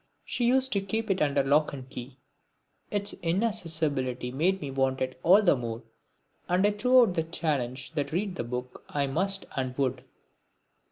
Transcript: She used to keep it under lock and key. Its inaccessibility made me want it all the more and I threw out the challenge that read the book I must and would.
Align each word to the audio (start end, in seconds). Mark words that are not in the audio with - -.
She 0.25 0.45
used 0.45 0.73
to 0.73 0.81
keep 0.81 1.11
it 1.11 1.21
under 1.21 1.43
lock 1.43 1.73
and 1.73 1.87
key. 1.87 2.17
Its 2.89 3.13
inaccessibility 3.21 4.31
made 4.31 4.59
me 4.59 4.71
want 4.71 4.99
it 4.99 5.19
all 5.21 5.43
the 5.43 5.55
more 5.55 5.83
and 6.49 6.65
I 6.65 6.71
threw 6.71 7.01
out 7.03 7.13
the 7.13 7.21
challenge 7.21 7.91
that 7.91 8.11
read 8.11 8.33
the 8.35 8.43
book 8.43 8.83
I 8.89 9.05
must 9.05 9.45
and 9.55 9.77
would. 9.77 10.03